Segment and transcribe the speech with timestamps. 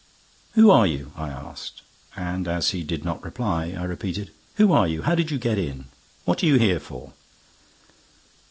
[0.53, 1.83] "Who are you?" I asked.
[2.15, 5.03] And, as he did not reply, I repeated, "Who are you?
[5.03, 5.85] How did you get in?
[6.25, 7.13] What are you here for?"